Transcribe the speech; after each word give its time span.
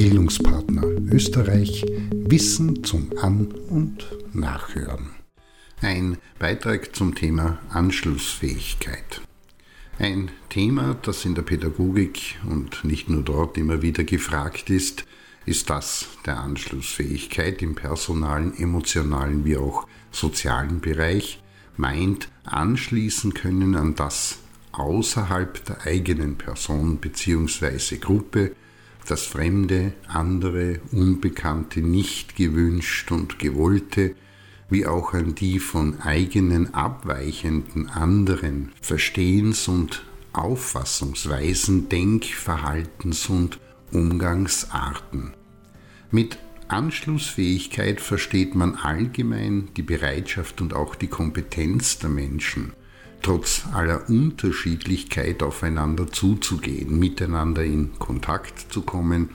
Bildungspartner 0.00 0.82
Österreich 1.12 1.84
Wissen 2.10 2.82
zum 2.84 3.10
An- 3.20 3.52
und 3.68 4.06
Nachhören. 4.32 5.10
Ein 5.82 6.16
Beitrag 6.38 6.96
zum 6.96 7.14
Thema 7.14 7.58
Anschlussfähigkeit. 7.68 9.20
Ein 9.98 10.30
Thema, 10.48 10.96
das 11.02 11.26
in 11.26 11.34
der 11.34 11.42
Pädagogik 11.42 12.38
und 12.48 12.82
nicht 12.82 13.10
nur 13.10 13.20
dort 13.20 13.58
immer 13.58 13.82
wieder 13.82 14.04
gefragt 14.04 14.70
ist, 14.70 15.04
ist 15.44 15.68
das 15.68 16.08
der 16.24 16.40
Anschlussfähigkeit 16.40 17.60
im 17.60 17.74
personalen, 17.74 18.56
emotionalen 18.56 19.44
wie 19.44 19.58
auch 19.58 19.86
sozialen 20.12 20.80
Bereich, 20.80 21.42
meint 21.76 22.30
anschließen 22.44 23.34
können 23.34 23.74
an 23.74 23.96
das 23.96 24.38
außerhalb 24.72 25.62
der 25.66 25.82
eigenen 25.82 26.38
Person 26.38 26.96
bzw. 26.96 27.98
Gruppe, 27.98 28.52
das 29.06 29.26
Fremde, 29.26 29.92
andere, 30.08 30.80
Unbekannte, 30.92 31.80
nicht 31.80 32.36
gewünscht 32.36 33.10
und 33.12 33.38
gewollte, 33.38 34.14
wie 34.68 34.86
auch 34.86 35.14
an 35.14 35.34
die 35.34 35.58
von 35.58 36.00
eigenen 36.00 36.74
abweichenden 36.74 37.88
anderen 37.88 38.72
Verstehens- 38.80 39.68
und 39.68 40.04
Auffassungsweisen, 40.32 41.88
Denk-, 41.88 42.26
Verhaltens- 42.26 43.28
und 43.28 43.58
Umgangsarten. 43.92 45.32
Mit 46.12 46.38
Anschlussfähigkeit 46.68 48.00
versteht 48.00 48.54
man 48.54 48.76
allgemein 48.76 49.68
die 49.76 49.82
Bereitschaft 49.82 50.60
und 50.60 50.72
auch 50.72 50.94
die 50.94 51.08
Kompetenz 51.08 51.98
der 51.98 52.10
Menschen, 52.10 52.72
trotz 53.22 53.62
aller 53.72 54.08
Unterschiedlichkeit 54.08 55.42
aufeinander 55.42 56.10
zuzugehen, 56.10 56.98
miteinander 56.98 57.64
in 57.64 57.98
Kontakt 57.98 58.72
zu 58.72 58.82
kommen 58.82 59.30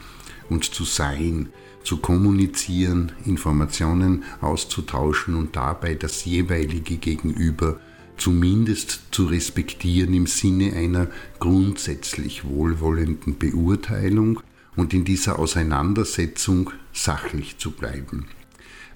und 0.49 0.63
zu 0.63 0.83
sein, 0.83 1.49
zu 1.83 1.97
kommunizieren, 1.97 3.11
Informationen 3.25 4.23
auszutauschen 4.41 5.35
und 5.35 5.55
dabei 5.55 5.95
das 5.95 6.25
jeweilige 6.25 6.97
Gegenüber 6.97 7.79
zumindest 8.17 9.01
zu 9.11 9.25
respektieren 9.25 10.13
im 10.13 10.27
Sinne 10.27 10.73
einer 10.73 11.07
grundsätzlich 11.39 12.45
wohlwollenden 12.45 13.37
Beurteilung 13.37 14.39
und 14.75 14.93
in 14.93 15.05
dieser 15.05 15.39
Auseinandersetzung 15.39 16.71
sachlich 16.93 17.57
zu 17.57 17.71
bleiben. 17.71 18.25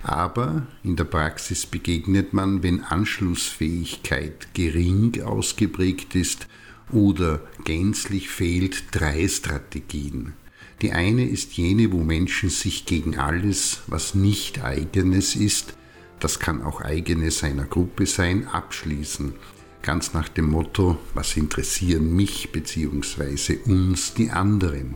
Aber 0.02 0.66
in 0.84 0.96
der 0.96 1.04
Praxis 1.04 1.66
begegnet 1.66 2.34
man, 2.34 2.64
wenn 2.64 2.84
Anschlussfähigkeit 2.84 4.54
gering 4.54 5.22
ausgeprägt 5.22 6.16
ist 6.16 6.48
oder 6.92 7.42
gänzlich 7.66 8.30
fehlt, 8.30 8.86
drei 8.92 9.28
Strategien. 9.28 10.34
Die 10.82 10.94
eine 10.94 11.28
ist 11.28 11.54
jene, 11.54 11.92
wo 11.92 12.04
Menschen 12.04 12.50
sich 12.50 12.86
gegen 12.86 13.18
alles, 13.18 13.82
was 13.88 14.16
nicht 14.16 14.64
eigenes 14.64 15.36
ist, 15.36 15.74
das 16.20 16.40
kann 16.40 16.62
auch 16.62 16.82
eigenes 16.82 17.44
einer 17.44 17.66
Gruppe 17.66 18.06
sein, 18.06 18.48
abschließen. 18.48 19.34
Ganz 19.82 20.14
nach 20.14 20.28
dem 20.28 20.50
Motto, 20.50 20.98
was 21.14 21.38
interessieren 21.38 22.14
mich 22.14 22.52
bzw. 22.52 23.58
uns 23.66 24.14
die 24.14 24.30
anderen. 24.30 24.96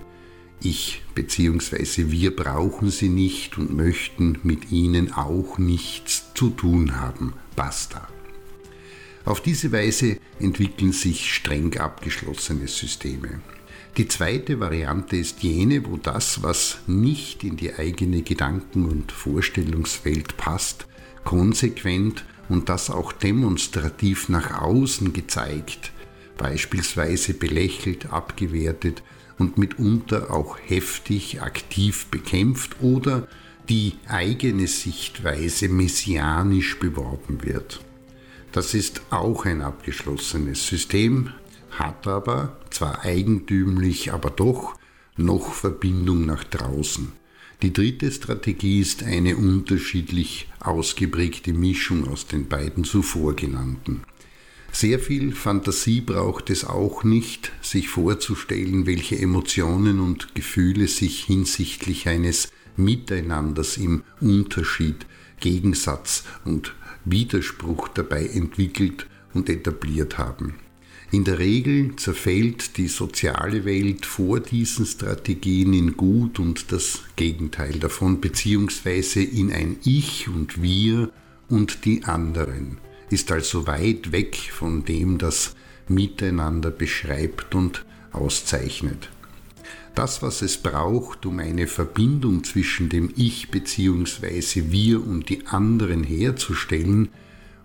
Ich 0.66 1.02
bzw. 1.14 2.10
wir 2.10 2.34
brauchen 2.34 2.90
sie 2.90 3.10
nicht 3.10 3.58
und 3.58 3.76
möchten 3.76 4.40
mit 4.44 4.72
ihnen 4.72 5.12
auch 5.12 5.58
nichts 5.58 6.34
zu 6.36 6.52
tun 6.52 7.02
haben. 7.02 7.34
Basta. 7.58 8.08
Auf 9.26 9.42
diese 9.42 9.74
Weise 9.74 10.18
entwickeln 10.40 10.94
sich 10.94 11.34
streng 11.34 11.78
abgeschlossene 11.78 12.70
Systeme. 12.70 13.42
Die 13.98 14.08
zweite 14.08 14.62
Variante 14.62 15.18
ist 15.18 15.44
jene, 15.44 15.86
wo 15.86 15.98
das, 15.98 16.44
was 16.44 16.80
nicht 16.88 17.44
in 17.44 17.58
die 17.58 17.74
eigene 17.74 18.22
Gedanken- 18.22 18.86
und 18.86 19.12
Vorstellungswelt 19.12 20.38
passt, 20.38 20.88
konsequent 21.26 22.24
und 22.48 22.70
das 22.70 22.90
auch 22.90 23.12
demonstrativ 23.12 24.30
nach 24.30 24.62
außen 24.62 25.12
gezeigt, 25.12 25.92
beispielsweise 26.38 27.34
belächelt, 27.34 28.14
abgewertet 28.14 29.04
und 29.38 29.58
mitunter 29.58 30.32
auch 30.32 30.58
heftig 30.66 31.42
aktiv 31.42 32.08
bekämpft 32.08 32.82
oder 32.82 33.28
die 33.70 33.94
eigene 34.08 34.68
Sichtweise 34.68 35.70
messianisch 35.70 36.80
beworben 36.80 37.44
wird. 37.44 37.82
Das 38.52 38.74
ist 38.74 39.02
auch 39.10 39.46
ein 39.46 39.62
abgeschlossenes 39.62 40.68
System, 40.68 41.30
hat 41.72 42.08
aber 42.08 42.58
zwar 42.70 43.04
eigentümlich, 43.04 44.14
aber 44.14 44.30
doch 44.30 44.76
noch 45.18 45.54
Verbindung 45.54 46.26
nach 46.26 46.44
draußen. 46.44 47.12
Die 47.62 47.72
dritte 47.72 48.12
Strategie 48.12 48.82
ist 48.82 49.04
eine 49.04 49.38
unterschiedlich 49.38 50.50
ausgeprägte 50.60 51.54
Mischung 51.54 52.08
aus 52.08 52.28
den 52.28 52.48
beiden 52.48 52.84
zuvor 52.84 53.36
genannten. 53.36 54.04
Sehr 54.76 55.00
viel 55.00 55.34
Fantasie 55.34 56.02
braucht 56.02 56.50
es 56.50 56.66
auch 56.66 57.04
nicht, 57.04 57.52
sich 57.62 57.90
vorzustellen, 57.90 58.88
welche 58.88 59.20
Emotionen 59.20 60.00
und 60.00 60.34
Gefühle 60.34 60.88
sich 60.88 61.26
hinsichtlich 61.26 62.08
eines 62.08 62.50
Miteinanders 62.76 63.78
im 63.78 64.02
Unterschied, 64.20 65.06
Gegensatz 65.40 66.24
und 66.44 66.74
Widerspruch 67.06 67.88
dabei 67.88 68.26
entwickelt 68.26 69.06
und 69.36 69.48
etabliert 69.48 70.18
haben. 70.18 70.56
In 71.12 71.24
der 71.24 71.38
Regel 71.38 71.96
zerfällt 71.98 72.78
die 72.78 72.88
soziale 72.88 73.66
Welt 73.66 74.08
vor 74.08 74.40
diesen 74.40 74.88
Strategien 74.88 75.74
in 75.74 75.96
Gut 75.96 76.40
und 76.40 76.72
das 76.72 77.04
Gegenteil 77.16 77.74
davon, 77.74 78.20
beziehungsweise 78.20 79.22
in 79.22 79.54
ein 79.54 79.78
Ich 79.84 80.28
und 80.28 80.64
Wir 80.64 81.12
und 81.48 81.86
die 81.86 82.06
anderen 82.06 82.80
ist 83.14 83.32
also 83.32 83.68
weit 83.68 84.12
weg 84.12 84.36
von 84.52 84.84
dem, 84.84 85.18
das 85.18 85.56
Miteinander 85.88 86.72
beschreibt 86.72 87.56
und 87.56 87.86
auszeichnet. 88.12 89.10
Das, 89.96 90.24
was 90.24 90.42
es 90.42 90.58
braucht, 90.58 91.26
um 91.26 91.40
eine 91.40 91.68
Verbindung 91.68 92.44
zwischen 92.44 92.90
dem 92.90 93.14
Ich 93.16 93.52
bzw. 93.52 94.72
wir 94.72 95.06
und 95.06 95.30
die 95.30 95.46
anderen 95.46 96.04
herzustellen 96.04 97.10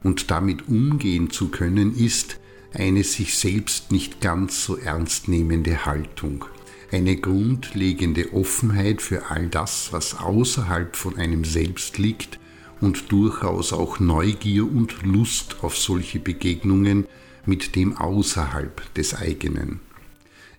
und 0.03 0.31
damit 0.31 0.69
umgehen 0.69 1.31
zu 1.31 1.49
können, 1.49 1.97
ist 1.97 2.39
eine 2.75 3.03
sich 3.03 3.35
selbst 3.35 3.91
nicht 3.91 4.21
ganz 4.21 4.63
so 4.65 4.77
ernst 4.77 5.29
nehmende 5.29 5.87
Haltung, 5.87 6.45
eine 6.93 7.17
grundlegende 7.17 8.35
Offenheit 8.35 9.01
für 9.01 9.31
all 9.31 9.49
das, 9.49 9.93
was 9.93 10.19
außerhalb 10.19 10.95
von 10.95 11.17
einem 11.17 11.45
selbst 11.45 11.97
liegt 11.97 12.39
und 12.81 13.13
durchaus 13.13 13.73
auch 13.73 14.01
Neugier 14.01 14.71
und 14.71 15.03
Lust 15.03 15.57
auf 15.63 15.77
solche 15.77 16.19
Begegnungen 16.19 17.07
mit 17.47 17.77
dem 17.77 17.97
außerhalb 17.97 18.93
des 18.95 19.15
eigenen. 19.15 19.81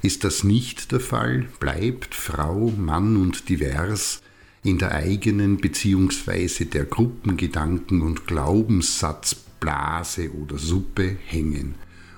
Ist 0.02 0.24
das 0.24 0.44
nicht 0.44 0.92
der 0.92 1.00
Fall, 1.00 1.48
bleibt 1.60 2.16
Frau, 2.16 2.74
Mann 2.78 3.18
und 3.18 3.50
divers 3.50 4.22
in 4.64 4.78
der 4.78 4.94
eigenen 4.94 5.58
bzw. 5.58 6.66
der 6.66 6.86
Gruppengedanken 6.86 8.02
und 8.02 8.28
Glaubenssatzblase 8.28 10.32
oder 10.34 10.58
Suppe 10.58 11.18
hängen. 11.26 11.76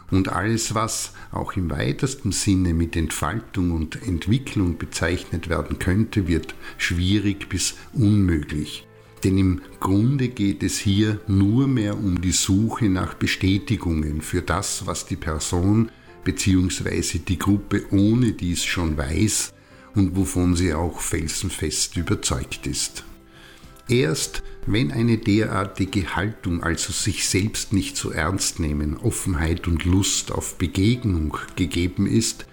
Und 0.09 0.29
alles, 0.29 0.75
was 0.75 1.13
auch 1.31 1.53
im 1.53 1.69
weitesten 1.69 2.31
Sinne 2.31 2.73
mit 2.73 2.95
Entfaltung 2.95 3.71
und 3.71 4.01
Entwicklung 4.03 4.77
bezeichnet 4.77 5.49
werden 5.49 5.79
könnte, 5.79 6.27
wird 6.27 6.53
schwierig 6.77 7.47
bis 7.47 7.75
unmöglich. 7.93 8.85
Denn 9.23 9.37
im 9.37 9.61
Grunde 9.79 10.29
geht 10.29 10.63
es 10.63 10.79
hier 10.79 11.19
nur 11.27 11.67
mehr 11.67 11.97
um 11.97 12.21
die 12.21 12.31
Suche 12.31 12.85
nach 12.89 13.13
Bestätigungen 13.13 14.21
für 14.21 14.41
das, 14.41 14.87
was 14.87 15.05
die 15.05 15.15
Person 15.15 15.91
bzw. 16.23 17.19
die 17.19 17.37
Gruppe 17.37 17.83
ohne 17.91 18.33
dies 18.33 18.63
schon 18.63 18.97
weiß 18.97 19.53
und 19.95 20.15
wovon 20.15 20.55
sie 20.55 20.73
auch 20.73 21.01
felsenfest 21.01 21.97
überzeugt 21.97 22.65
ist. 22.65 23.03
Erst 23.87 24.43
wenn 24.65 24.91
eine 24.91 25.17
derartige 25.17 26.15
Haltung, 26.15 26.63
also 26.63 26.93
sich 26.93 27.27
selbst 27.27 27.73
nicht 27.73 27.97
so 27.97 28.11
ernst 28.11 28.59
nehmen, 28.59 28.97
Offenheit 28.97 29.67
und 29.67 29.85
Lust 29.85 30.31
auf 30.31 30.57
Begegnung 30.57 31.37
gegeben 31.55 32.05
ist, 32.05 32.45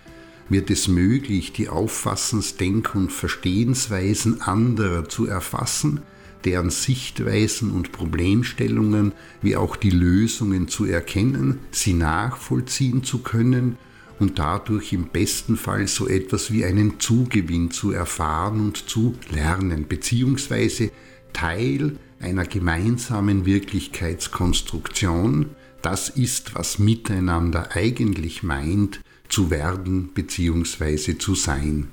wird 0.48 0.70
es 0.70 0.88
möglich, 0.88 1.52
die 1.52 1.68
Auffassens-, 1.68 2.56
Denk- 2.56 2.94
und 2.94 3.12
Verstehensweisen 3.12 4.40
anderer 4.40 5.08
zu 5.08 5.26
erfassen, 5.26 6.00
deren 6.44 6.70
Sichtweisen 6.70 7.70
und 7.70 7.92
Problemstellungen 7.92 9.12
wie 9.42 9.56
auch 9.56 9.76
die 9.76 9.90
Lösungen 9.90 10.68
zu 10.68 10.84
erkennen, 10.84 11.60
sie 11.70 11.94
nachvollziehen 11.94 13.04
zu 13.04 13.18
können 13.18 13.78
und 14.18 14.38
dadurch 14.38 14.92
im 14.92 15.08
besten 15.08 15.56
Fall 15.56 15.86
so 15.86 16.06
etwas 16.08 16.52
wie 16.52 16.64
einen 16.64 17.00
Zugewinn 17.00 17.70
zu 17.70 17.92
erfahren 17.92 18.60
und 18.60 18.88
zu 18.88 19.14
lernen, 19.30 19.86
beziehungsweise 19.88 20.90
Teil 21.32 21.96
einer 22.20 22.44
gemeinsamen 22.44 23.46
Wirklichkeitskonstruktion, 23.46 25.50
das 25.82 26.08
ist, 26.08 26.56
was 26.56 26.80
miteinander 26.80 27.76
eigentlich 27.76 28.42
meint, 28.42 29.00
zu 29.28 29.50
werden 29.50 30.08
bzw. 30.14 31.18
zu 31.18 31.34
sein. 31.34 31.88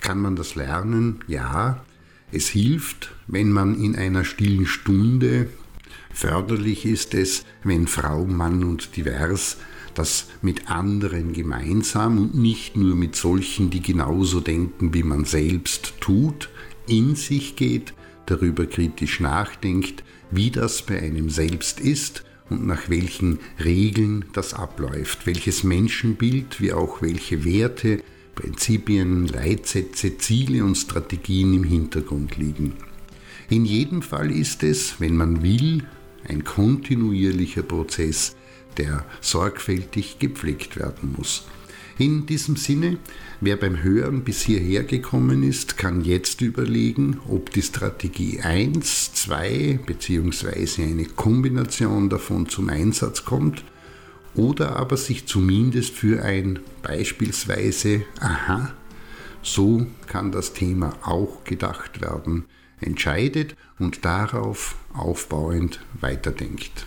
Kann 0.00 0.20
man 0.20 0.36
das 0.36 0.54
lernen? 0.54 1.24
Ja. 1.28 1.84
Es 2.32 2.48
hilft, 2.48 3.14
wenn 3.26 3.52
man 3.52 3.80
in 3.80 3.96
einer 3.96 4.24
stillen 4.24 4.66
Stunde, 4.66 5.48
förderlich 6.12 6.84
ist 6.84 7.14
es, 7.14 7.44
wenn 7.62 7.86
Frau, 7.86 8.24
Mann 8.24 8.64
und 8.64 8.96
divers 8.96 9.58
das 9.94 10.28
mit 10.42 10.70
anderen 10.70 11.32
gemeinsam 11.32 12.18
und 12.18 12.34
nicht 12.34 12.76
nur 12.76 12.94
mit 12.94 13.16
solchen, 13.16 13.70
die 13.70 13.80
genauso 13.80 14.40
denken, 14.40 14.92
wie 14.92 15.02
man 15.02 15.24
selbst 15.24 15.94
tut, 16.00 16.50
in 16.86 17.16
sich 17.16 17.56
geht, 17.56 17.94
darüber 18.26 18.66
kritisch 18.66 19.20
nachdenkt, 19.20 20.04
wie 20.30 20.50
das 20.50 20.82
bei 20.82 21.00
einem 21.00 21.30
selbst 21.30 21.80
ist 21.80 22.24
und 22.50 22.66
nach 22.66 22.88
welchen 22.88 23.38
Regeln 23.62 24.26
das 24.32 24.54
abläuft, 24.54 25.26
welches 25.26 25.64
Menschenbild 25.64 26.60
wie 26.60 26.72
auch 26.72 27.02
welche 27.02 27.44
Werte, 27.44 28.02
Prinzipien, 28.36 29.26
Leitsätze, 29.26 30.18
Ziele 30.18 30.62
und 30.62 30.76
Strategien 30.76 31.54
im 31.54 31.64
Hintergrund 31.64 32.36
liegen. 32.36 32.74
In 33.48 33.64
jedem 33.64 34.02
Fall 34.02 34.30
ist 34.30 34.62
es, 34.62 35.00
wenn 35.00 35.16
man 35.16 35.42
will, 35.42 35.82
ein 36.28 36.44
kontinuierlicher 36.44 37.62
Prozess, 37.62 38.36
der 38.76 39.04
sorgfältig 39.20 40.18
gepflegt 40.18 40.76
werden 40.76 41.14
muss. 41.16 41.46
In 41.98 42.26
diesem 42.26 42.56
Sinne, 42.56 42.98
wer 43.40 43.56
beim 43.56 43.82
Hören 43.82 44.22
bis 44.22 44.42
hierher 44.42 44.84
gekommen 44.84 45.42
ist, 45.42 45.78
kann 45.78 46.04
jetzt 46.04 46.42
überlegen, 46.42 47.20
ob 47.26 47.50
die 47.50 47.62
Strategie 47.62 48.40
1, 48.40 49.14
2 49.14 49.80
bzw. 49.86 50.82
eine 50.82 51.06
Kombination 51.06 52.10
davon 52.10 52.48
zum 52.48 52.68
Einsatz 52.68 53.24
kommt 53.24 53.64
oder 54.36 54.76
aber 54.76 54.96
sich 54.96 55.26
zumindest 55.26 55.94
für 55.94 56.22
ein 56.22 56.60
beispielsweise 56.82 58.04
Aha, 58.20 58.72
so 59.42 59.86
kann 60.06 60.32
das 60.32 60.52
Thema 60.52 60.94
auch 61.02 61.44
gedacht 61.44 62.00
werden, 62.00 62.44
entscheidet 62.80 63.56
und 63.78 64.04
darauf 64.04 64.76
aufbauend 64.92 65.80
weiterdenkt. 66.00 66.86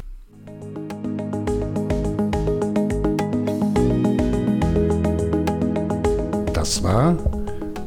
Das 6.53 6.83
war 6.83 7.13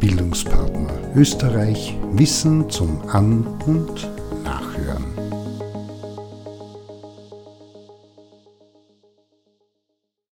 Bildungspartner 0.00 1.12
Österreich 1.14 1.94
Wissen 2.12 2.70
zum 2.70 3.08
An- 3.08 3.46
und 3.66 4.08
Nachhören. 4.42 5.11